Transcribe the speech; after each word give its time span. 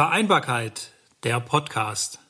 Vereinbarkeit, 0.00 0.92
der 1.24 1.40
Podcast. 1.40 2.20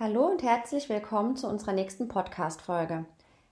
Hallo 0.00 0.28
und 0.28 0.42
herzlich 0.42 0.88
willkommen 0.88 1.36
zu 1.36 1.46
unserer 1.46 1.74
nächsten 1.74 2.08
Podcast-Folge. 2.08 3.04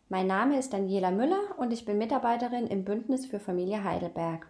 Mein 0.08 0.26
Name 0.26 0.58
ist 0.58 0.72
Daniela 0.72 1.10
Müller 1.10 1.42
und 1.58 1.70
ich 1.70 1.84
bin 1.84 1.98
Mitarbeiterin 1.98 2.66
im 2.68 2.86
Bündnis 2.86 3.26
für 3.26 3.38
Familie 3.38 3.84
Heidelberg. 3.84 4.46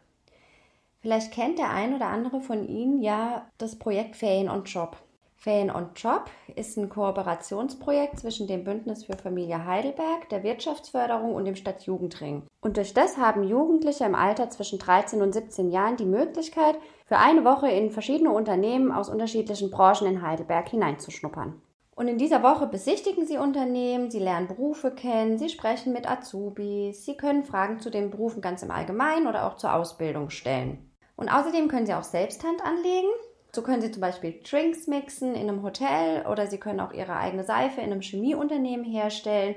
Vielleicht 1.01 1.33
kennt 1.33 1.59
der 1.59 1.71
ein 1.71 1.93
oder 1.93 2.07
andere 2.07 2.41
von 2.41 2.69
Ihnen 2.69 3.03
ja 3.03 3.51
das 3.59 3.81
Projekt 3.81 4.15
Ferien 4.15 4.49
und 4.49 4.69
Job. 4.73 4.97
Ferien 5.45 5.71
und 5.71 6.03
Job 6.03 6.31
ist 6.57 6.79
ein 6.79 6.89
Kooperationsprojekt 6.89 8.19
zwischen 8.19 8.47
dem 8.47 8.65
Bündnis 8.65 9.05
für 9.05 9.13
Familie 9.13 9.67
Heidelberg, 9.67 10.27
der 10.31 10.43
Wirtschaftsförderung 10.43 11.35
und 11.35 11.45
dem 11.45 11.55
Stadtjugendring. 11.55 12.45
Und 12.63 12.79
durch 12.79 12.95
das 12.95 13.19
haben 13.19 13.45
Jugendliche 13.45 14.05
im 14.05 14.15
Alter 14.15 14.49
zwischen 14.49 14.79
13 14.79 15.21
und 15.21 15.35
17 15.35 15.71
Jahren 15.71 15.99
die 15.99 16.07
Möglichkeit, 16.07 16.79
für 17.05 17.19
eine 17.19 17.45
Woche 17.45 17.69
in 17.69 17.91
verschiedene 17.91 18.31
Unternehmen 18.33 18.91
aus 18.91 19.11
unterschiedlichen 19.11 19.71
Branchen 19.71 20.07
in 20.07 20.23
Heidelberg 20.23 20.71
hineinzuschnuppern. 20.71 21.61
Und 21.95 22.09
in 22.09 22.17
dieser 22.17 22.43
Woche 22.43 22.67
besichtigen 22.67 23.27
Sie 23.27 23.37
Unternehmen, 23.37 24.11
Sie 24.11 24.21
lernen 24.21 24.49
Berufe 24.49 24.93
kennen, 24.93 25.37
Sie 25.37 25.51
sprechen 25.51 25.93
mit 25.93 26.11
Azubis, 26.11 27.05
Sie 27.05 27.19
können 27.19 27.45
Fragen 27.45 27.81
zu 27.81 27.91
den 27.91 28.11
Berufen 28.11 28.41
ganz 28.41 28.63
im 28.63 28.71
Allgemeinen 28.71 29.27
oder 29.27 29.47
auch 29.47 29.59
zur 29.59 29.75
Ausbildung 29.75 30.31
stellen. 30.31 30.91
Und 31.17 31.29
außerdem 31.29 31.69
können 31.69 31.85
Sie 31.85 31.93
auch 31.93 32.03
selbst 32.03 32.43
Hand 32.45 32.65
anlegen 32.65 33.11
so 33.55 33.63
können 33.63 33.83
Sie 33.83 33.91
zum 33.91 34.01
Beispiel 34.01 34.41
Drinks 34.49 34.87
mixen 34.87 35.35
in 35.35 35.49
einem 35.49 35.63
Hotel 35.63 36.27
oder 36.27 36.47
Sie 36.47 36.59
können 36.59 36.81
auch 36.81 36.93
Ihre 36.93 37.17
eigene 37.17 37.45
Seife 37.45 37.81
in 37.81 37.93
einem 37.93 38.03
Chemieunternehmen 38.03 38.85
herstellen 38.85 39.57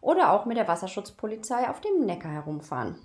oder 0.00 0.32
auch 0.32 0.44
mit 0.44 0.56
der 0.56 0.68
Wasserschutzpolizei 0.68 1.68
auf 1.68 1.80
dem 1.80 2.04
Neckar 2.04 2.32
herumfahren. 2.32 2.98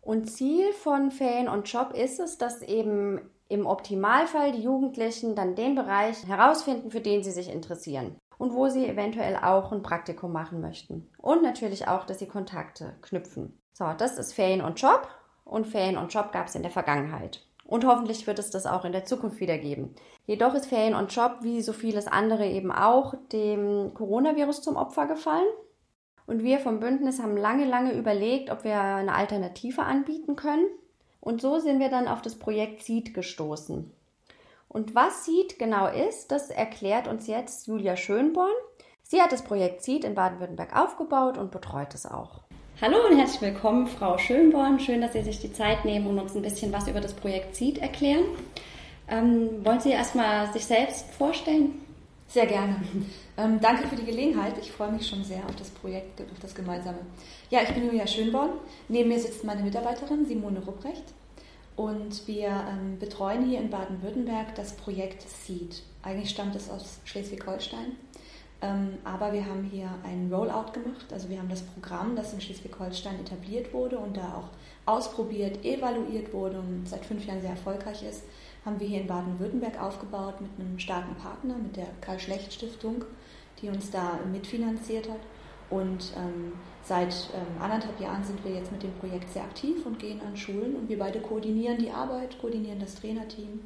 Und 0.00 0.30
Ziel 0.30 0.72
von 0.72 1.10
Ferien 1.10 1.48
und 1.48 1.70
Job 1.70 1.92
ist 1.92 2.20
es, 2.20 2.38
dass 2.38 2.62
eben 2.62 3.20
im 3.48 3.66
Optimalfall 3.66 4.52
die 4.52 4.62
Jugendlichen 4.62 5.34
dann 5.34 5.54
den 5.54 5.74
Bereich 5.74 6.26
herausfinden, 6.26 6.90
für 6.90 7.00
den 7.00 7.22
sie 7.22 7.30
sich 7.30 7.50
interessieren 7.50 8.16
und 8.38 8.54
wo 8.54 8.68
sie 8.68 8.86
eventuell 8.86 9.36
auch 9.36 9.72
ein 9.72 9.82
Praktikum 9.82 10.32
machen 10.32 10.60
möchten. 10.60 11.10
Und 11.18 11.42
natürlich 11.42 11.88
auch, 11.88 12.06
dass 12.06 12.20
sie 12.20 12.28
Kontakte 12.28 12.96
knüpfen. 13.02 13.58
So, 13.72 13.86
das 13.96 14.18
ist 14.18 14.32
Ferien 14.32 14.60
und 14.60 14.80
Job 14.80 15.08
und 15.44 15.66
Ferien 15.66 15.96
und 15.96 16.12
Job 16.12 16.32
gab 16.32 16.46
es 16.46 16.54
in 16.54 16.62
der 16.62 16.70
Vergangenheit. 16.70 17.47
Und 17.68 17.84
hoffentlich 17.84 18.26
wird 18.26 18.38
es 18.38 18.50
das 18.50 18.64
auch 18.64 18.86
in 18.86 18.92
der 18.92 19.04
Zukunft 19.04 19.40
wieder 19.40 19.58
geben. 19.58 19.94
Jedoch 20.24 20.54
ist 20.54 20.66
Ferien 20.66 20.94
und 20.94 21.14
Job, 21.14 21.40
wie 21.42 21.60
so 21.60 21.74
vieles 21.74 22.06
andere 22.06 22.48
eben 22.48 22.72
auch, 22.72 23.14
dem 23.30 23.92
Coronavirus 23.92 24.62
zum 24.62 24.76
Opfer 24.76 25.06
gefallen. 25.06 25.46
Und 26.26 26.42
wir 26.42 26.60
vom 26.60 26.80
Bündnis 26.80 27.20
haben 27.20 27.36
lange, 27.36 27.66
lange 27.66 27.92
überlegt, 27.92 28.50
ob 28.50 28.64
wir 28.64 28.80
eine 28.80 29.14
Alternative 29.14 29.82
anbieten 29.82 30.34
können. 30.34 30.66
Und 31.20 31.42
so 31.42 31.58
sind 31.58 31.78
wir 31.78 31.90
dann 31.90 32.08
auf 32.08 32.22
das 32.22 32.36
Projekt 32.36 32.82
Seed 32.82 33.12
gestoßen. 33.12 33.92
Und 34.68 34.94
was 34.94 35.26
Seed 35.26 35.58
genau 35.58 35.88
ist, 35.88 36.32
das 36.32 36.48
erklärt 36.48 37.06
uns 37.06 37.26
jetzt 37.26 37.66
Julia 37.66 37.96
Schönborn. 37.96 38.50
Sie 39.02 39.20
hat 39.20 39.32
das 39.32 39.44
Projekt 39.44 39.82
Seed 39.82 40.04
in 40.04 40.14
Baden-Württemberg 40.14 40.74
aufgebaut 40.74 41.36
und 41.36 41.50
betreut 41.50 41.94
es 41.94 42.06
auch. 42.06 42.40
Hallo 42.80 43.08
und 43.10 43.18
herzlich 43.18 43.40
willkommen, 43.42 43.88
Frau 43.88 44.18
Schönborn. 44.18 44.78
Schön, 44.78 45.00
dass 45.00 45.12
Sie 45.12 45.22
sich 45.22 45.40
die 45.40 45.52
Zeit 45.52 45.84
nehmen 45.84 46.06
und 46.06 46.16
uns 46.20 46.36
ein 46.36 46.42
bisschen 46.42 46.72
was 46.72 46.86
über 46.86 47.00
das 47.00 47.12
Projekt 47.12 47.56
Seed 47.56 47.78
erklären. 47.78 48.22
Ähm, 49.08 49.64
wollen 49.64 49.80
Sie 49.80 49.90
erstmal 49.90 50.52
sich 50.52 50.64
selbst 50.64 51.10
vorstellen? 51.10 51.72
Sehr 52.28 52.46
gerne. 52.46 52.80
Ähm, 53.36 53.60
danke 53.60 53.86
für 53.86 53.94
die 53.94 54.04
Gelegenheit. 54.04 54.54
Ich 54.60 54.70
freue 54.70 54.92
mich 54.92 55.08
schon 55.08 55.22
sehr 55.22 55.44
auf 55.46 55.54
das 55.56 55.70
Projekt, 55.70 56.20
auf 56.20 56.38
das 56.40 56.54
Gemeinsame. 56.54 56.98
Ja, 57.50 57.62
ich 57.62 57.70
bin 57.70 57.84
Julia 57.84 58.06
Schönborn. 58.06 58.50
Neben 58.88 59.08
mir 59.08 59.18
sitzt 59.18 59.42
meine 59.42 59.62
Mitarbeiterin 59.62 60.26
Simone 60.26 60.60
Rupprecht. 60.60 61.04
Und 61.74 62.26
wir 62.26 62.48
ähm, 62.48 62.98
betreuen 63.00 63.44
hier 63.44 63.60
in 63.60 63.70
Baden-Württemberg 63.70 64.54
das 64.54 64.72
Projekt 64.74 65.22
Seed. 65.28 65.82
Eigentlich 66.02 66.30
stammt 66.30 66.54
es 66.54 66.68
aus 66.68 66.98
Schleswig-Holstein. 67.04 67.96
Ähm, 68.60 68.98
aber 69.04 69.32
wir 69.32 69.46
haben 69.46 69.62
hier 69.62 69.88
einen 70.04 70.32
Rollout 70.32 70.72
gemacht. 70.72 71.12
Also 71.12 71.28
wir 71.28 71.38
haben 71.38 71.48
das 71.48 71.62
Programm, 71.62 72.16
das 72.16 72.32
in 72.32 72.40
Schleswig-Holstein 72.40 73.20
etabliert 73.20 73.72
wurde 73.72 73.98
und 73.98 74.16
da 74.16 74.34
auch 74.34 74.50
ausprobiert, 74.84 75.64
evaluiert 75.64 76.32
wurde 76.32 76.58
und 76.58 76.88
seit 76.88 77.04
fünf 77.04 77.24
Jahren 77.26 77.40
sehr 77.40 77.50
erfolgreich 77.50 78.02
ist, 78.02 78.24
haben 78.64 78.80
wir 78.80 78.88
hier 78.88 79.02
in 79.02 79.06
Baden-Württemberg 79.06 79.80
aufgebaut 79.80 80.40
mit 80.40 80.50
einem 80.58 80.78
starken 80.78 81.14
Partner, 81.16 81.56
mit 81.56 81.76
der 81.76 81.86
Karl-Schlecht-Stiftung, 82.00 83.04
die 83.62 83.68
uns 83.68 83.90
da 83.90 84.18
mitfinanziert 84.30 85.08
hat. 85.08 85.20
Und 85.70 86.12
ähm, 86.16 86.52
seit 86.82 87.28
ähm, 87.34 87.62
anderthalb 87.62 88.00
Jahren 88.00 88.24
sind 88.24 88.42
wir 88.44 88.52
jetzt 88.52 88.72
mit 88.72 88.82
dem 88.82 88.92
Projekt 88.94 89.30
sehr 89.30 89.42
aktiv 89.42 89.84
und 89.84 89.98
gehen 89.98 90.20
an 90.22 90.36
Schulen 90.36 90.74
und 90.74 90.88
wir 90.88 90.98
beide 90.98 91.20
koordinieren 91.20 91.78
die 91.78 91.90
Arbeit, 91.90 92.38
koordinieren 92.40 92.80
das 92.80 92.94
Trainerteam 92.94 93.60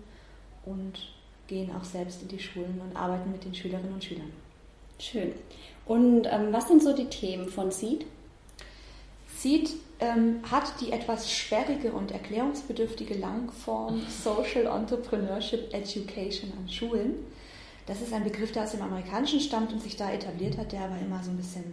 und 0.66 1.14
gehen 1.46 1.70
auch 1.74 1.84
selbst 1.84 2.22
in 2.22 2.28
die 2.28 2.40
Schulen 2.40 2.80
und 2.84 2.96
arbeiten 2.96 3.30
mit 3.30 3.44
den 3.44 3.54
Schülerinnen 3.54 3.94
und 3.94 4.02
Schülern. 4.02 4.32
Schön. 5.02 5.32
Und 5.84 6.26
ähm, 6.30 6.52
was 6.52 6.68
sind 6.68 6.80
so 6.80 6.94
die 6.94 7.06
Themen 7.06 7.48
von 7.48 7.72
Seed? 7.72 8.06
Seed 9.36 9.70
ähm, 9.98 10.40
hat 10.48 10.80
die 10.80 10.92
etwas 10.92 11.28
sperrige 11.28 11.90
und 11.90 12.12
erklärungsbedürftige 12.12 13.14
Langform 13.14 14.00
Social 14.08 14.66
Entrepreneurship 14.66 15.74
Education 15.74 16.52
an 16.56 16.68
Schulen. 16.68 17.14
Das 17.86 18.00
ist 18.00 18.12
ein 18.12 18.22
Begriff, 18.22 18.52
der 18.52 18.62
aus 18.62 18.70
dem 18.70 18.82
Amerikanischen 18.82 19.40
stammt 19.40 19.72
und 19.72 19.82
sich 19.82 19.96
da 19.96 20.12
etabliert 20.12 20.56
hat, 20.56 20.70
der 20.70 20.82
aber 20.82 20.98
immer 21.00 21.20
so 21.20 21.32
ein 21.32 21.36
bisschen 21.36 21.64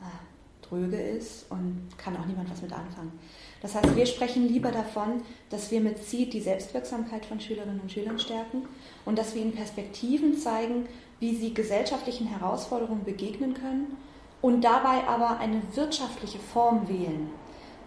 äh, 0.00 0.66
dröge 0.66 0.98
ist 0.98 1.50
und 1.50 1.88
kann 1.98 2.16
auch 2.16 2.24
niemand 2.24 2.50
was 2.50 2.62
mit 2.62 2.72
anfangen. 2.72 3.12
Das 3.60 3.74
heißt, 3.74 3.94
wir 3.94 4.06
sprechen 4.06 4.48
lieber 4.48 4.70
davon, 4.70 5.22
dass 5.50 5.70
wir 5.70 5.82
mit 5.82 6.02
Seed 6.02 6.32
die 6.32 6.40
Selbstwirksamkeit 6.40 7.26
von 7.26 7.38
Schülerinnen 7.38 7.80
und 7.80 7.92
Schülern 7.92 8.18
stärken 8.18 8.62
und 9.04 9.18
dass 9.18 9.34
wir 9.34 9.42
ihnen 9.42 9.54
Perspektiven 9.54 10.38
zeigen, 10.38 10.86
wie 11.20 11.34
sie 11.34 11.54
gesellschaftlichen 11.54 12.26
Herausforderungen 12.26 13.04
begegnen 13.04 13.54
können 13.54 13.96
und 14.42 14.62
dabei 14.62 15.06
aber 15.08 15.38
eine 15.38 15.62
wirtschaftliche 15.74 16.38
Form 16.38 16.88
wählen. 16.88 17.30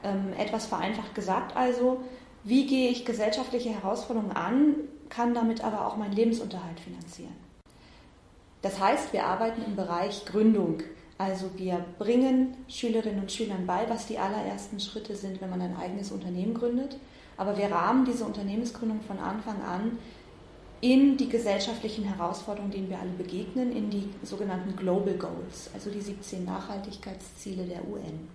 Ähm, 0.04 0.34
etwas 0.38 0.66
vereinfacht 0.66 1.14
gesagt 1.14 1.56
also, 1.56 2.02
wie 2.44 2.66
gehe 2.66 2.90
ich 2.90 3.06
gesellschaftliche 3.06 3.70
Herausforderungen 3.70 4.36
an, 4.36 4.76
kann 5.10 5.34
damit 5.34 5.64
aber 5.64 5.86
auch 5.86 5.98
meinen 5.98 6.14
Lebensunterhalt 6.14 6.80
finanzieren. 6.80 7.36
Das 8.62 8.80
heißt, 8.80 9.14
wir 9.14 9.26
arbeiten 9.26 9.64
im 9.66 9.76
Bereich 9.76 10.26
Gründung. 10.26 10.84
Also 11.18 11.50
wir 11.58 11.86
bringen 11.98 12.56
Schülerinnen 12.68 13.22
und 13.22 13.32
Schülern 13.32 13.66
bei, 13.66 13.90
was 13.90 14.08
die 14.08 14.18
allerersten 14.18 14.80
Schritte 14.80 15.16
sind, 15.16 15.42
wenn 15.42 15.50
man 15.50 15.62
ein 15.62 15.76
eigenes 15.76 16.12
Unternehmen 16.12 16.54
gründet. 16.54 16.98
Aber 17.38 17.58
wir 17.58 17.72
rahmen 17.72 18.06
diese 18.06 18.26
Unternehmensgründung 18.26 19.02
von 19.02 19.20
Anfang 19.20 19.62
an 19.64 19.98
in 20.82 21.18
die 21.18 21.30
gesellschaftlichen 21.30 22.06
Herausforderungen, 22.06 22.72
denen 22.72 22.90
wir 22.90 23.00
alle 23.00 23.12
begegnen, 23.12 23.76
in 23.76 23.90
die 23.90 24.10
sogenannten 24.24 24.76
Global 24.76 25.16
Goals, 25.16 25.70
also 25.74 25.90
die 25.90 26.02
17 26.02 26.46
Nachhaltigkeitsziele 26.46 27.64
der 27.64 27.88
UN. 27.88 28.28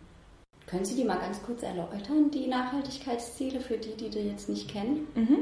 Können 0.66 0.84
Sie 0.84 0.96
die 0.96 1.04
mal 1.04 1.18
ganz 1.18 1.42
kurz 1.42 1.62
erläutern, 1.62 2.30
die 2.30 2.46
Nachhaltigkeitsziele, 2.46 3.60
für 3.60 3.76
die, 3.76 3.96
die 3.96 4.08
die 4.08 4.20
jetzt 4.20 4.48
nicht 4.48 4.68
kennen? 4.68 5.06
Mhm. 5.14 5.38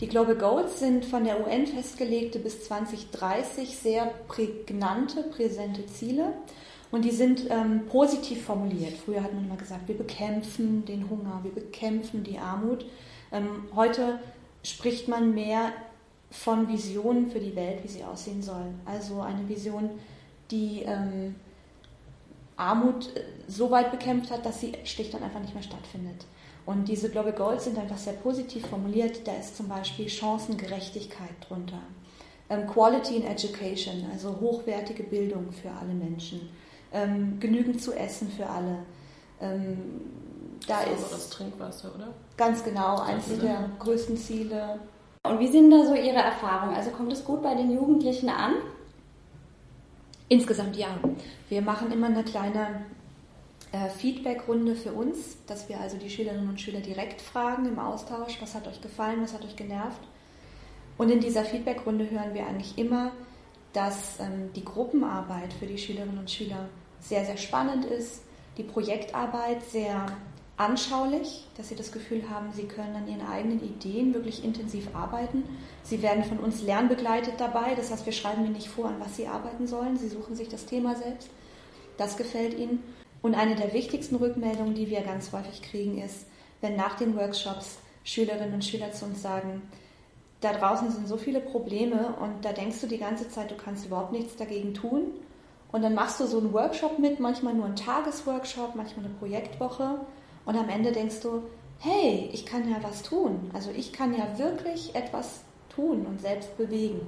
Die 0.00 0.06
Global 0.06 0.36
Goals 0.36 0.78
sind 0.78 1.04
von 1.04 1.24
der 1.24 1.44
UN 1.44 1.66
festgelegte 1.66 2.38
bis 2.38 2.64
2030 2.64 3.76
sehr 3.76 4.06
prägnante, 4.28 5.24
präsente 5.24 5.86
Ziele. 5.86 6.34
Und 6.92 7.04
die 7.04 7.10
sind 7.10 7.48
ähm, 7.50 7.86
positiv 7.88 8.44
formuliert. 8.44 8.94
Früher 9.04 9.22
hat 9.22 9.32
man 9.32 9.44
immer 9.44 9.56
gesagt, 9.56 9.86
wir 9.86 9.96
bekämpfen 9.96 10.84
den 10.84 11.08
Hunger, 11.08 11.40
wir 11.42 11.52
bekämpfen 11.52 12.24
die 12.24 12.38
Armut. 12.38 12.84
Ähm, 13.32 13.64
heute 13.74 14.18
spricht 14.62 15.08
man 15.08 15.34
mehr 15.34 15.72
von 16.30 16.68
Visionen 16.68 17.30
für 17.30 17.40
die 17.40 17.56
Welt, 17.56 17.82
wie 17.82 17.88
sie 17.88 18.04
aussehen 18.04 18.42
soll. 18.42 18.66
Also 18.84 19.20
eine 19.20 19.48
Vision, 19.48 19.90
die 20.50 20.82
ähm, 20.82 21.34
Armut 22.56 23.14
äh, 23.16 23.22
so 23.48 23.70
weit 23.70 23.90
bekämpft 23.90 24.30
hat, 24.30 24.44
dass 24.46 24.60
sie 24.60 24.74
schlicht 24.84 25.14
und 25.14 25.22
einfach 25.22 25.40
nicht 25.40 25.54
mehr 25.54 25.62
stattfindet. 25.62 26.26
Und 26.66 26.88
diese 26.88 27.10
Global 27.10 27.32
Goals 27.32 27.64
sind 27.64 27.78
einfach 27.78 27.98
sehr 27.98 28.12
positiv 28.12 28.66
formuliert. 28.66 29.26
Da 29.26 29.32
ist 29.32 29.56
zum 29.56 29.68
Beispiel 29.68 30.08
Chancengerechtigkeit 30.08 31.30
drunter. 31.48 31.80
Ähm, 32.48 32.66
Quality 32.66 33.16
in 33.16 33.24
Education, 33.24 34.06
also 34.12 34.38
hochwertige 34.40 35.02
Bildung 35.02 35.50
für 35.52 35.70
alle 35.70 35.94
Menschen. 35.94 36.50
Ähm, 36.92 37.38
genügend 37.40 37.82
zu 37.82 37.92
essen 37.92 38.30
für 38.30 38.46
alle. 38.46 38.78
Ähm, 39.40 39.78
da 40.66 40.80
Sauberes 40.82 41.12
ist 41.12 41.32
Trinkwasser, 41.32 41.94
oder? 41.94 42.08
Ganz 42.36 42.62
genau, 42.62 42.98
eines 43.00 43.26
der 43.40 43.70
größten 43.78 44.16
Ziele. 44.16 44.78
Und 45.22 45.38
wie 45.38 45.48
sind 45.48 45.70
da 45.70 45.84
so 45.84 45.94
Ihre 45.94 46.18
Erfahrungen? 46.18 46.74
Also 46.74 46.90
kommt 46.90 47.12
es 47.12 47.24
gut 47.24 47.42
bei 47.42 47.54
den 47.54 47.70
Jugendlichen 47.70 48.30
an? 48.30 48.54
Insgesamt 50.28 50.76
ja. 50.76 50.88
Wir 51.48 51.60
machen 51.60 51.92
immer 51.92 52.06
eine 52.06 52.24
kleine 52.24 52.86
äh, 53.72 53.90
Feedback-Runde 53.90 54.74
für 54.74 54.92
uns, 54.92 55.36
dass 55.46 55.68
wir 55.68 55.78
also 55.78 55.98
die 55.98 56.08
Schülerinnen 56.08 56.48
und 56.48 56.60
Schüler 56.60 56.80
direkt 56.80 57.20
fragen 57.20 57.66
im 57.66 57.78
Austausch, 57.78 58.40
was 58.40 58.54
hat 58.54 58.66
euch 58.66 58.80
gefallen, 58.80 59.22
was 59.22 59.34
hat 59.34 59.44
euch 59.44 59.56
genervt. 59.56 60.00
Und 60.96 61.10
in 61.10 61.20
dieser 61.20 61.44
Feedback-Runde 61.44 62.10
hören 62.10 62.32
wir 62.32 62.46
eigentlich 62.46 62.78
immer, 62.78 63.12
dass 63.72 64.18
ähm, 64.20 64.50
die 64.54 64.64
Gruppenarbeit 64.64 65.52
für 65.52 65.66
die 65.66 65.78
Schülerinnen 65.78 66.18
und 66.18 66.30
Schüler 66.30 66.68
sehr, 66.98 67.24
sehr 67.24 67.36
spannend 67.36 67.84
ist, 67.84 68.22
die 68.56 68.64
Projektarbeit 68.64 69.62
sehr 69.64 70.06
anschaulich, 70.60 71.46
dass 71.56 71.70
sie 71.70 71.74
das 71.74 71.90
Gefühl 71.90 72.28
haben, 72.28 72.52
sie 72.52 72.64
können 72.64 72.94
an 72.94 73.08
ihren 73.08 73.26
eigenen 73.26 73.64
Ideen 73.64 74.12
wirklich 74.12 74.44
intensiv 74.44 74.94
arbeiten. 74.94 75.42
Sie 75.82 76.02
werden 76.02 76.22
von 76.22 76.38
uns 76.38 76.60
lernbegleitet 76.60 77.34
dabei, 77.38 77.74
das 77.74 77.90
heißt, 77.90 78.04
wir 78.04 78.12
schreiben 78.12 78.44
ihnen 78.44 78.52
nicht 78.52 78.68
vor, 78.68 78.86
an 78.86 79.00
was 79.00 79.16
sie 79.16 79.26
arbeiten 79.26 79.66
sollen, 79.66 79.96
sie 79.96 80.08
suchen 80.08 80.36
sich 80.36 80.48
das 80.48 80.66
Thema 80.66 80.94
selbst. 80.96 81.30
Das 81.96 82.18
gefällt 82.18 82.58
ihnen. 82.58 82.82
Und 83.22 83.34
eine 83.34 83.56
der 83.56 83.72
wichtigsten 83.72 84.16
Rückmeldungen, 84.16 84.74
die 84.74 84.90
wir 84.90 85.00
ganz 85.00 85.32
häufig 85.32 85.62
kriegen, 85.62 85.98
ist, 85.98 86.26
wenn 86.60 86.76
nach 86.76 86.96
den 86.96 87.16
Workshops 87.16 87.78
Schülerinnen 88.04 88.54
und 88.54 88.64
Schüler 88.64 88.92
zu 88.92 89.06
uns 89.06 89.22
sagen, 89.22 89.62
da 90.42 90.52
draußen 90.52 90.90
sind 90.90 91.08
so 91.08 91.16
viele 91.16 91.40
Probleme 91.40 92.14
und 92.20 92.44
da 92.44 92.52
denkst 92.52 92.80
du 92.82 92.86
die 92.86 92.98
ganze 92.98 93.28
Zeit, 93.30 93.50
du 93.50 93.56
kannst 93.56 93.86
überhaupt 93.86 94.12
nichts 94.12 94.36
dagegen 94.36 94.74
tun. 94.74 95.12
Und 95.72 95.82
dann 95.82 95.94
machst 95.94 96.20
du 96.20 96.26
so 96.26 96.38
einen 96.38 96.52
Workshop 96.52 96.98
mit, 96.98 97.20
manchmal 97.20 97.54
nur 97.54 97.66
einen 97.66 97.76
Tagesworkshop, 97.76 98.74
manchmal 98.74 99.06
eine 99.06 99.14
Projektwoche. 99.14 100.00
Und 100.50 100.58
am 100.58 100.68
Ende 100.68 100.90
denkst 100.90 101.20
du, 101.20 101.44
hey, 101.78 102.28
ich 102.32 102.44
kann 102.44 102.68
ja 102.68 102.78
was 102.82 103.04
tun. 103.04 103.52
Also 103.54 103.70
ich 103.70 103.92
kann 103.92 104.12
ja 104.12 104.36
wirklich 104.36 104.96
etwas 104.96 105.42
tun 105.72 106.04
und 106.04 106.20
selbst 106.20 106.58
bewegen. 106.58 107.06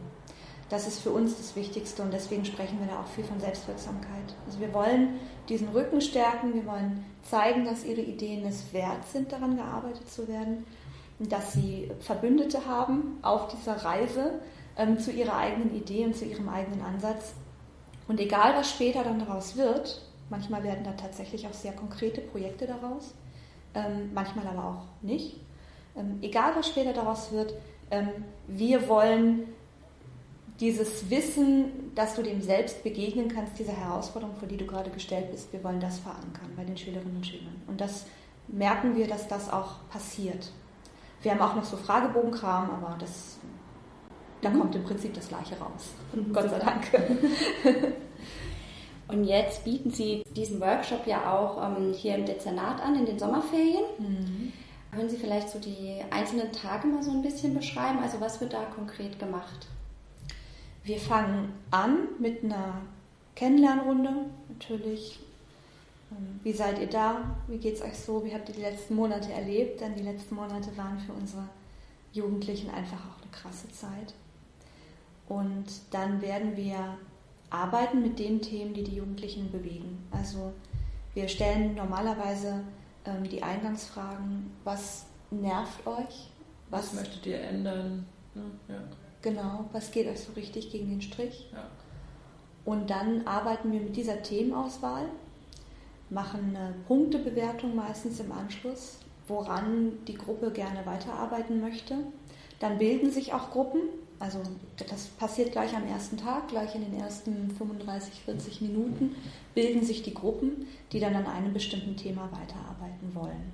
Das 0.68 0.86
ist 0.86 1.00
für 1.00 1.10
uns 1.10 1.36
das 1.36 1.56
Wichtigste 1.56 2.04
und 2.04 2.12
deswegen 2.12 2.44
sprechen 2.44 2.78
wir 2.78 2.86
da 2.86 3.00
auch 3.00 3.06
viel 3.08 3.24
von 3.24 3.40
Selbstwirksamkeit. 3.40 4.36
Also 4.46 4.60
wir 4.60 4.72
wollen 4.72 5.18
diesen 5.48 5.70
Rücken 5.70 6.00
stärken, 6.00 6.54
wir 6.54 6.64
wollen 6.66 7.04
zeigen, 7.24 7.64
dass 7.64 7.84
ihre 7.84 8.02
Ideen 8.02 8.46
es 8.46 8.72
wert 8.72 9.04
sind, 9.12 9.32
daran 9.32 9.56
gearbeitet 9.56 10.08
zu 10.08 10.28
werden, 10.28 10.64
dass 11.18 11.52
sie 11.52 11.90
Verbündete 11.98 12.64
haben 12.64 13.18
auf 13.22 13.48
dieser 13.48 13.84
Reise 13.84 14.38
ähm, 14.76 15.00
zu 15.00 15.10
ihrer 15.10 15.36
eigenen 15.36 15.74
Idee 15.74 16.04
und 16.04 16.14
zu 16.14 16.26
ihrem 16.26 16.48
eigenen 16.48 16.82
Ansatz. 16.82 17.34
Und 18.06 18.20
egal, 18.20 18.54
was 18.54 18.70
später 18.70 19.02
dann 19.02 19.18
daraus 19.18 19.56
wird, 19.56 20.00
manchmal 20.30 20.62
werden 20.62 20.84
da 20.84 20.92
tatsächlich 20.92 21.48
auch 21.48 21.54
sehr 21.54 21.72
konkrete 21.72 22.20
Projekte 22.20 22.68
daraus, 22.68 23.14
ähm, 23.74 24.10
manchmal 24.14 24.46
aber 24.46 24.64
auch 24.64 24.84
nicht. 25.02 25.36
Ähm, 25.96 26.18
egal, 26.22 26.52
was 26.56 26.68
später 26.68 26.92
daraus 26.92 27.32
wird, 27.32 27.54
ähm, 27.90 28.08
wir 28.46 28.88
wollen 28.88 29.48
dieses 30.60 31.10
Wissen, 31.10 31.92
dass 31.94 32.14
du 32.14 32.22
dem 32.22 32.40
selbst 32.40 32.84
begegnen 32.84 33.28
kannst, 33.28 33.58
dieser 33.58 33.72
Herausforderung, 33.72 34.36
vor 34.36 34.48
die 34.48 34.56
du 34.56 34.66
gerade 34.66 34.90
gestellt 34.90 35.30
bist, 35.30 35.52
wir 35.52 35.62
wollen 35.64 35.80
das 35.80 35.98
verankern 35.98 36.52
bei 36.56 36.64
den 36.64 36.76
Schülerinnen 36.76 37.16
und 37.16 37.26
Schülern. 37.26 37.60
Und 37.66 37.80
das 37.80 38.06
merken 38.48 38.96
wir, 38.96 39.08
dass 39.08 39.28
das 39.28 39.50
auch 39.50 39.88
passiert. 39.90 40.52
Wir 41.22 41.32
haben 41.32 41.40
auch 41.40 41.54
noch 41.54 41.64
so 41.64 41.76
Fragebogenkram, 41.76 42.70
aber 42.70 42.96
das, 42.98 43.38
da 44.40 44.50
mhm. 44.50 44.60
kommt 44.60 44.74
im 44.74 44.84
Prinzip 44.84 45.14
das 45.14 45.28
Gleiche 45.28 45.58
raus. 45.58 45.90
Mhm. 46.12 46.32
Gott 46.32 46.50
sei 46.50 46.58
Dank. 46.58 46.84
Und 49.12 49.24
jetzt 49.24 49.64
bieten 49.64 49.90
Sie 49.90 50.24
diesen 50.34 50.58
Workshop 50.60 51.06
ja 51.06 51.30
auch 51.30 51.62
ähm, 51.62 51.92
hier 51.92 52.14
im 52.14 52.24
Dezernat 52.24 52.80
an, 52.80 52.96
in 52.96 53.04
den 53.04 53.18
Sommerferien. 53.18 53.84
Mhm. 53.98 54.52
Können 54.90 55.10
Sie 55.10 55.18
vielleicht 55.18 55.50
so 55.50 55.58
die 55.58 56.02
einzelnen 56.10 56.50
Tage 56.50 56.86
mal 56.86 57.02
so 57.02 57.10
ein 57.10 57.22
bisschen 57.22 57.54
beschreiben? 57.54 57.98
Also 57.98 58.20
was 58.20 58.40
wird 58.40 58.54
da 58.54 58.64
konkret 58.64 59.18
gemacht? 59.18 59.66
Wir 60.84 60.98
fangen 60.98 61.52
an 61.70 62.08
mit 62.18 62.42
einer 62.42 62.80
Kennenlernrunde, 63.34 64.10
natürlich. 64.48 65.20
Ähm, 66.10 66.40
wie 66.42 66.52
seid 66.52 66.78
ihr 66.78 66.88
da? 66.88 67.36
Wie 67.48 67.58
geht 67.58 67.74
es 67.74 67.82
euch 67.82 67.98
so? 67.98 68.24
Wie 68.24 68.32
habt 68.32 68.48
ihr 68.48 68.54
die 68.54 68.62
letzten 68.62 68.94
Monate 68.94 69.30
erlebt? 69.30 69.82
Denn 69.82 69.94
die 69.94 70.02
letzten 70.02 70.34
Monate 70.34 70.74
waren 70.76 70.98
für 70.98 71.12
unsere 71.12 71.44
Jugendlichen 72.12 72.70
einfach 72.70 72.98
auch 72.98 73.22
eine 73.22 73.30
krasse 73.30 73.70
Zeit. 73.72 74.14
Und 75.28 75.66
dann 75.90 76.22
werden 76.22 76.56
wir 76.56 76.96
arbeiten 77.52 78.02
mit 78.02 78.18
den 78.18 78.40
Themen, 78.40 78.74
die 78.74 78.82
die 78.82 78.96
Jugendlichen 78.96 79.50
bewegen. 79.50 80.06
Also 80.10 80.52
wir 81.14 81.28
stellen 81.28 81.74
normalerweise 81.74 82.64
ähm, 83.04 83.28
die 83.28 83.42
Eingangsfragen, 83.42 84.50
was 84.64 85.06
nervt 85.30 85.86
euch? 85.86 86.30
Was, 86.70 86.88
was 86.88 86.94
möchtet 86.94 87.26
ihr 87.26 87.40
ändern? 87.40 88.06
Ja. 88.68 88.74
Genau, 89.20 89.66
was 89.72 89.90
geht 89.90 90.08
euch 90.08 90.20
so 90.20 90.32
richtig 90.32 90.70
gegen 90.70 90.88
den 90.88 91.02
Strich? 91.02 91.50
Ja. 91.52 91.68
Und 92.64 92.90
dann 92.90 93.26
arbeiten 93.26 93.72
wir 93.72 93.80
mit 93.80 93.96
dieser 93.96 94.22
Themenauswahl, 94.22 95.04
machen 96.10 96.56
eine 96.56 96.74
Punktebewertung 96.86 97.74
meistens 97.74 98.20
im 98.20 98.32
Anschluss, 98.32 98.98
woran 99.28 100.04
die 100.06 100.14
Gruppe 100.14 100.50
gerne 100.50 100.86
weiterarbeiten 100.86 101.60
möchte. 101.60 101.96
Dann 102.60 102.78
bilden 102.78 103.10
sich 103.10 103.32
auch 103.32 103.50
Gruppen, 103.50 103.80
also 104.22 104.38
das 104.76 105.08
passiert 105.08 105.50
gleich 105.50 105.74
am 105.74 105.84
ersten 105.84 106.16
Tag, 106.16 106.46
gleich 106.46 106.76
in 106.76 106.82
den 106.82 107.00
ersten 107.00 107.50
35, 107.58 108.20
40 108.24 108.60
Minuten 108.60 109.16
bilden 109.52 109.84
sich 109.84 110.04
die 110.04 110.14
Gruppen, 110.14 110.68
die 110.92 111.00
dann 111.00 111.16
an 111.16 111.26
einem 111.26 111.52
bestimmten 111.52 111.96
Thema 111.96 112.30
weiterarbeiten 112.30 113.14
wollen. 113.14 113.52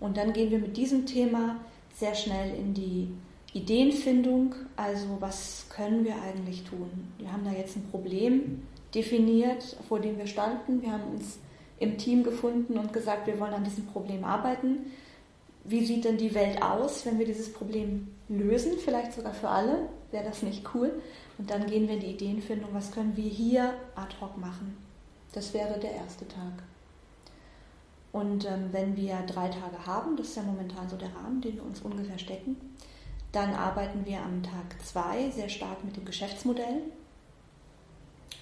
Und 0.00 0.16
dann 0.16 0.32
gehen 0.32 0.50
wir 0.50 0.58
mit 0.58 0.78
diesem 0.78 1.04
Thema 1.04 1.56
sehr 1.94 2.14
schnell 2.14 2.54
in 2.54 2.72
die 2.72 3.08
Ideenfindung, 3.52 4.54
also 4.74 5.18
was 5.20 5.66
können 5.68 6.02
wir 6.06 6.14
eigentlich 6.22 6.64
tun? 6.64 6.88
Wir 7.18 7.30
haben 7.30 7.44
da 7.44 7.52
jetzt 7.52 7.76
ein 7.76 7.86
Problem 7.90 8.62
definiert, 8.94 9.76
vor 9.86 10.00
dem 10.00 10.16
wir 10.16 10.26
standen. 10.26 10.80
Wir 10.80 10.92
haben 10.92 11.12
uns 11.12 11.40
im 11.78 11.98
Team 11.98 12.24
gefunden 12.24 12.78
und 12.78 12.94
gesagt, 12.94 13.26
wir 13.26 13.38
wollen 13.38 13.52
an 13.52 13.64
diesem 13.64 13.84
Problem 13.84 14.24
arbeiten. 14.24 14.92
Wie 15.64 15.84
sieht 15.84 16.04
denn 16.04 16.16
die 16.16 16.34
Welt 16.34 16.62
aus, 16.62 17.04
wenn 17.04 17.18
wir 17.18 17.26
dieses 17.26 17.52
Problem 17.52 18.08
lösen? 18.28 18.72
Vielleicht 18.82 19.12
sogar 19.12 19.34
für 19.34 19.48
alle. 19.48 19.88
Wäre 20.10 20.24
das 20.24 20.42
nicht 20.42 20.64
cool? 20.74 21.00
Und 21.38 21.50
dann 21.50 21.66
gehen 21.66 21.86
wir 21.86 21.94
in 21.94 22.00
die 22.00 22.12
Ideenfindung, 22.12 22.70
was 22.72 22.90
können 22.90 23.16
wir 23.16 23.28
hier 23.28 23.74
ad 23.94 24.14
hoc 24.20 24.36
machen? 24.38 24.76
Das 25.32 25.54
wäre 25.54 25.78
der 25.78 25.92
erste 25.92 26.26
Tag. 26.26 26.64
Und 28.12 28.44
ähm, 28.44 28.70
wenn 28.72 28.96
wir 28.96 29.16
drei 29.26 29.48
Tage 29.48 29.86
haben, 29.86 30.16
das 30.16 30.28
ist 30.28 30.36
ja 30.36 30.42
momentan 30.42 30.88
so 30.88 30.96
der 30.96 31.14
Rahmen, 31.14 31.40
den 31.40 31.56
wir 31.56 31.64
uns 31.64 31.80
ungefähr 31.80 32.18
stecken, 32.18 32.56
dann 33.32 33.54
arbeiten 33.54 34.04
wir 34.04 34.20
am 34.20 34.42
Tag 34.42 34.84
2 34.84 35.30
sehr 35.30 35.48
stark 35.48 35.84
mit 35.84 35.96
dem 35.96 36.04
Geschäftsmodell. 36.04 36.82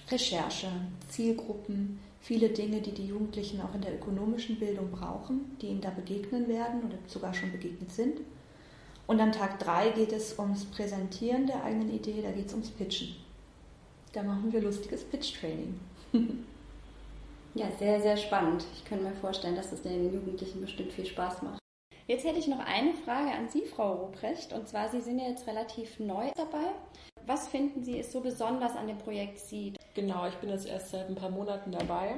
Recherche, 0.09 0.71
Zielgruppen, 1.07 1.99
viele 2.21 2.49
Dinge, 2.49 2.81
die 2.81 2.91
die 2.91 3.07
Jugendlichen 3.07 3.61
auch 3.61 3.73
in 3.73 3.81
der 3.81 3.95
ökonomischen 3.95 4.59
Bildung 4.59 4.91
brauchen, 4.91 5.57
die 5.61 5.67
ihnen 5.67 5.81
da 5.81 5.89
begegnen 5.89 6.47
werden 6.47 6.83
oder 6.83 6.97
sogar 7.07 7.33
schon 7.33 7.51
begegnet 7.51 7.91
sind. 7.91 8.19
Und 9.07 9.19
am 9.19 9.31
Tag 9.31 9.59
3 9.59 9.89
geht 9.91 10.11
es 10.11 10.37
ums 10.37 10.65
Präsentieren 10.65 11.47
der 11.47 11.63
eigenen 11.63 11.91
Idee, 11.91 12.21
da 12.21 12.31
geht 12.31 12.47
es 12.47 12.53
ums 12.53 12.69
Pitchen. 12.69 13.15
Da 14.13 14.23
machen 14.23 14.51
wir 14.51 14.61
lustiges 14.61 15.03
Pitch-Training. 15.03 15.79
ja, 17.55 17.67
sehr, 17.77 18.01
sehr 18.01 18.17
spannend. 18.17 18.65
Ich 18.75 18.85
könnte 18.85 19.05
mir 19.05 19.15
vorstellen, 19.15 19.55
dass 19.55 19.71
es 19.71 19.81
den 19.81 20.13
Jugendlichen 20.13 20.61
bestimmt 20.61 20.91
viel 20.91 21.05
Spaß 21.05 21.41
macht. 21.43 21.59
Jetzt 22.07 22.25
hätte 22.25 22.39
ich 22.39 22.47
noch 22.47 22.59
eine 22.59 22.93
Frage 22.93 23.31
an 23.31 23.49
Sie, 23.49 23.61
Frau 23.61 23.93
Ruprecht. 23.93 24.51
Und 24.51 24.67
zwar, 24.67 24.89
Sie 24.89 25.01
sind 25.01 25.19
ja 25.19 25.29
jetzt 25.29 25.45
relativ 25.45 25.99
neu 25.99 26.31
dabei. 26.35 26.71
Was 27.27 27.47
finden 27.47 27.83
Sie 27.83 27.99
ist 27.99 28.11
so 28.11 28.21
besonders 28.21 28.75
an 28.75 28.87
dem 28.87 28.97
Projekt 28.97 29.37
SEED? 29.37 29.78
Genau, 29.93 30.27
ich 30.27 30.35
bin 30.35 30.49
jetzt 30.49 30.67
erst 30.67 30.91
seit 30.91 31.07
ein 31.09 31.15
paar 31.15 31.29
Monaten 31.29 31.71
dabei. 31.71 32.15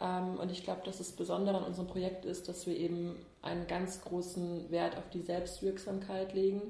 Ähm, 0.00 0.38
und 0.38 0.50
ich 0.50 0.64
glaube, 0.64 0.82
dass 0.84 0.98
das 0.98 1.12
Besondere 1.12 1.58
an 1.58 1.64
unserem 1.64 1.86
Projekt 1.86 2.24
ist, 2.24 2.48
dass 2.48 2.66
wir 2.66 2.76
eben 2.76 3.16
einen 3.42 3.66
ganz 3.66 4.02
großen 4.02 4.70
Wert 4.70 4.96
auf 4.96 5.08
die 5.12 5.22
Selbstwirksamkeit 5.22 6.34
legen. 6.34 6.62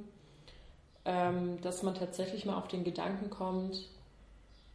Ähm, 1.06 1.60
dass 1.60 1.82
man 1.82 1.94
tatsächlich 1.94 2.46
mal 2.46 2.56
auf 2.56 2.68
den 2.68 2.82
Gedanken 2.82 3.28
kommt, 3.28 3.88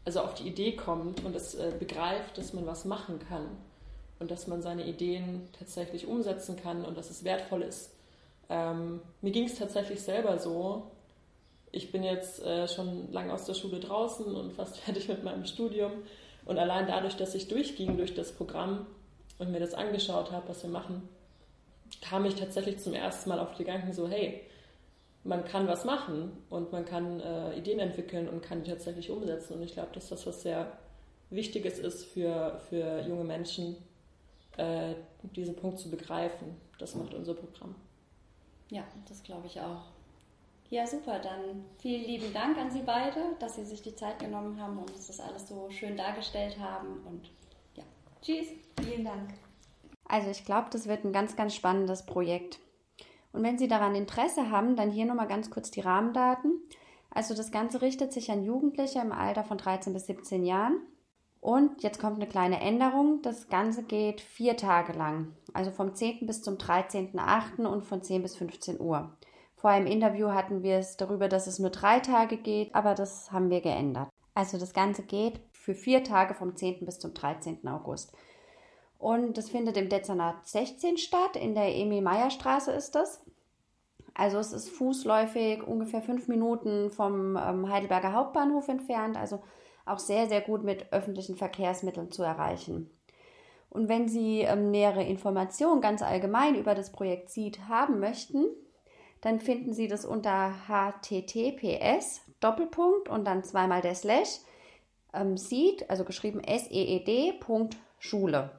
also 0.05 0.21
auf 0.21 0.35
die 0.35 0.47
Idee 0.47 0.75
kommt 0.75 1.23
und 1.25 1.35
es 1.35 1.55
äh, 1.55 1.73
begreift, 1.77 2.37
dass 2.37 2.53
man 2.53 2.67
was 2.67 2.85
machen 2.85 3.19
kann 3.27 3.47
und 4.19 4.29
dass 4.29 4.45
man 4.45 4.61
seine 4.61 4.85
Ideen 4.85 5.47
tatsächlich 5.57 6.05
umsetzen 6.05 6.55
kann 6.55 6.85
und 6.85 6.97
dass 6.97 7.09
es 7.09 7.23
wertvoll 7.23 7.63
ist. 7.63 7.91
Ähm, 8.49 9.01
mir 9.21 9.31
ging 9.31 9.45
es 9.45 9.55
tatsächlich 9.55 10.01
selber 10.01 10.37
so. 10.37 10.91
Ich 11.71 11.91
bin 11.91 12.03
jetzt 12.03 12.43
äh, 12.43 12.67
schon 12.67 13.11
lange 13.11 13.33
aus 13.33 13.45
der 13.45 13.53
Schule 13.53 13.79
draußen 13.79 14.35
und 14.35 14.53
fast 14.53 14.77
fertig 14.79 15.07
mit 15.07 15.23
meinem 15.23 15.45
Studium. 15.45 15.91
Und 16.45 16.57
allein 16.57 16.87
dadurch, 16.87 17.15
dass 17.15 17.35
ich 17.35 17.47
durchging 17.47 17.97
durch 17.97 18.13
das 18.13 18.31
Programm 18.31 18.87
und 19.37 19.51
mir 19.51 19.59
das 19.59 19.73
angeschaut 19.73 20.31
habe, 20.31 20.49
was 20.49 20.63
wir 20.63 20.69
machen, 20.69 21.07
kam 22.01 22.25
ich 22.25 22.35
tatsächlich 22.35 22.79
zum 22.79 22.93
ersten 22.93 23.29
Mal 23.29 23.39
auf 23.39 23.53
die 23.53 23.63
Gedanken 23.63 23.93
so, 23.93 24.07
hey, 24.07 24.41
man 25.23 25.43
kann 25.43 25.67
was 25.67 25.85
machen 25.85 26.31
und 26.49 26.71
man 26.71 26.85
kann 26.85 27.19
äh, 27.19 27.57
Ideen 27.57 27.79
entwickeln 27.79 28.27
und 28.29 28.41
kann 28.41 28.63
die 28.63 28.69
tatsächlich 28.71 29.09
umsetzen. 29.09 29.55
Und 29.55 29.63
ich 29.63 29.73
glaube, 29.73 29.89
dass 29.93 30.09
das 30.09 30.25
was 30.25 30.41
sehr 30.41 30.71
Wichtiges 31.29 31.77
ist 31.77 32.05
für, 32.05 32.59
für 32.69 33.01
junge 33.01 33.23
Menschen, 33.23 33.75
äh, 34.57 34.95
diesen 35.35 35.55
Punkt 35.55 35.79
zu 35.79 35.89
begreifen. 35.89 36.57
Das 36.79 36.95
macht 36.95 37.13
unser 37.13 37.33
Programm. 37.33 37.75
Ja, 38.69 38.83
das 39.07 39.23
glaube 39.23 39.47
ich 39.47 39.59
auch. 39.59 39.83
Ja, 40.69 40.85
super. 40.85 41.19
Dann 41.19 41.65
vielen 41.79 42.03
lieben 42.03 42.31
Dank 42.31 42.57
an 42.57 42.69
Sie 42.69 42.83
beide, 42.85 43.35
dass 43.39 43.55
Sie 43.55 43.65
sich 43.65 43.81
die 43.81 43.95
Zeit 43.95 44.19
genommen 44.19 44.61
haben 44.61 44.77
und 44.77 44.91
uns 44.91 45.07
das 45.07 45.19
alles 45.19 45.47
so 45.47 45.69
schön 45.71 45.97
dargestellt 45.97 46.59
haben. 46.59 47.03
Und 47.05 47.31
ja, 47.75 47.83
tschüss. 48.21 48.49
Vielen 48.81 49.03
Dank. 49.03 49.33
Also 50.05 50.29
ich 50.29 50.45
glaube, 50.45 50.69
das 50.71 50.87
wird 50.87 51.03
ein 51.05 51.13
ganz, 51.13 51.35
ganz 51.35 51.55
spannendes 51.55 52.05
Projekt. 52.05 52.59
Und 53.31 53.43
wenn 53.43 53.57
Sie 53.57 53.67
daran 53.67 53.95
Interesse 53.95 54.51
haben, 54.51 54.75
dann 54.75 54.91
hier 54.91 55.05
nochmal 55.05 55.27
ganz 55.27 55.49
kurz 55.49 55.71
die 55.71 55.81
Rahmendaten. 55.81 56.61
Also 57.11 57.33
das 57.33 57.51
Ganze 57.51 57.81
richtet 57.81 58.13
sich 58.13 58.31
an 58.31 58.43
Jugendliche 58.43 58.99
im 58.99 59.11
Alter 59.11 59.43
von 59.43 59.57
13 59.57 59.93
bis 59.93 60.05
17 60.05 60.43
Jahren. 60.43 60.79
Und 61.41 61.81
jetzt 61.81 61.99
kommt 61.99 62.17
eine 62.17 62.27
kleine 62.27 62.59
Änderung. 62.59 63.21
Das 63.21 63.47
Ganze 63.47 63.83
geht 63.83 64.21
vier 64.21 64.57
Tage 64.57 64.93
lang. 64.93 65.33
Also 65.53 65.71
vom 65.71 65.95
10. 65.95 66.27
bis 66.27 66.41
zum 66.43 66.55
13.8. 66.55 67.65
und 67.65 67.85
von 67.85 68.03
10 68.03 68.21
bis 68.21 68.35
15 68.35 68.79
Uhr. 68.79 69.11
Vor 69.59 69.71
einem 69.71 69.87
Interview 69.87 70.29
hatten 70.29 70.63
wir 70.63 70.77
es 70.77 70.95
darüber, 70.95 71.27
dass 71.27 71.45
es 71.45 71.59
nur 71.59 71.69
drei 71.69 71.99
Tage 71.99 72.37
geht, 72.37 72.73
aber 72.73 72.95
das 72.95 73.29
haben 73.33 73.49
wir 73.49 73.59
geändert. 73.59 74.07
Also 74.33 74.57
das 74.57 74.73
Ganze 74.73 75.03
geht 75.03 75.41
für 75.51 75.75
vier 75.75 76.01
Tage 76.05 76.33
vom 76.33 76.55
10. 76.55 76.85
bis 76.85 76.97
zum 76.97 77.13
13. 77.13 77.67
August. 77.67 78.13
Und 78.97 79.37
das 79.37 79.49
findet 79.49 79.75
im 79.75 79.89
Dezernat 79.89 80.47
16 80.47 80.97
statt, 80.97 81.35
in 81.35 81.55
der 81.55 81.75
Emil-Meyer-Straße 81.75 82.71
ist 82.71 82.95
das. 82.95 83.21
Also 84.13 84.37
es 84.37 84.53
ist 84.53 84.69
fußläufig 84.69 85.61
ungefähr 85.67 86.01
fünf 86.01 86.29
Minuten 86.29 86.89
vom 86.89 87.35
ähm, 87.35 87.69
Heidelberger 87.69 88.13
Hauptbahnhof 88.13 88.69
entfernt, 88.69 89.17
also 89.17 89.41
auch 89.85 89.99
sehr, 89.99 90.29
sehr 90.29 90.39
gut 90.39 90.63
mit 90.63 90.93
öffentlichen 90.93 91.35
Verkehrsmitteln 91.35 92.11
zu 92.11 92.23
erreichen. 92.23 92.89
Und 93.69 93.89
wenn 93.89 94.07
Sie 94.07 94.39
ähm, 94.39 94.71
nähere 94.71 95.03
Informationen 95.03 95.81
ganz 95.81 96.01
allgemein 96.01 96.55
über 96.55 96.75
das 96.75 96.93
Projekt 96.93 97.29
SEED 97.29 97.67
haben 97.67 97.99
möchten, 97.99 98.45
dann 99.21 99.39
finden 99.39 99.73
Sie 99.73 99.87
das 99.87 100.05
unter 100.05 100.53
https 100.67 102.21
Doppelpunkt 102.39 103.09
und 103.09 103.25
dann 103.25 103.43
zweimal 103.43 103.81
der 103.81 103.95
Slash 103.95 104.39
ähm, 105.13 105.37
SEED, 105.37 105.89
also 105.89 106.05
geschrieben 106.05 106.41
S-E-E-D, 106.41 107.39
Schule. 107.99 108.51